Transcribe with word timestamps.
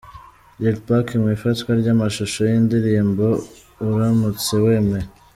Lil 0.61 0.77
Pac 0.87 1.07
mu 1.21 1.27
ifatwa 1.35 1.71
ry'amashusho 1.81 2.39
y'indirimbo 2.51 3.25
'Uramutse 3.83 4.53
wemeye'. 4.65 5.09